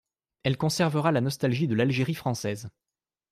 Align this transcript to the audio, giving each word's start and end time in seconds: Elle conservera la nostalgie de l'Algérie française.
Elle 0.41 0.57
conservera 0.57 1.11
la 1.11 1.21
nostalgie 1.21 1.67
de 1.67 1.75
l'Algérie 1.75 2.15
française. 2.15 2.71